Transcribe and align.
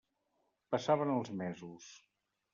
Passaven 0.75 1.13
els 1.17 1.31
mesos. 1.43 1.93